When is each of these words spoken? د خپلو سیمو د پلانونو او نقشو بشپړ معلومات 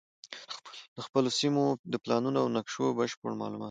د 0.95 0.97
خپلو 1.05 1.29
سیمو 1.39 1.63
د 1.93 1.95
پلانونو 2.03 2.37
او 2.43 2.47
نقشو 2.55 2.95
بشپړ 2.97 3.31
معلومات 3.41 3.59